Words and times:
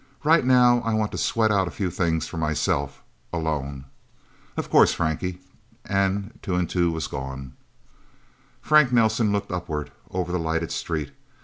Right 0.23 0.43
now 0.43 0.79
I 0.81 0.95
want 0.95 1.11
to 1.11 1.17
sweat 1.19 1.51
out 1.51 1.67
a 1.67 1.77
few 1.77 1.91
things 1.91 2.25
for 2.27 2.37
myself 2.37 3.03
alone." 3.31 3.85
"Of 4.57 4.67
course, 4.71 4.91
Frankie." 4.91 5.39
And 5.85 6.39
Two 6.41 6.55
and 6.55 6.67
Two 6.67 6.89
was 6.89 7.05
gone. 7.05 7.53
Frank 8.61 8.91
Nelsen 8.91 9.31
looked 9.31 9.51
upward, 9.51 9.91
over 10.09 10.31
the 10.31 10.39
lighted 10.39 10.71
street. 10.71 11.11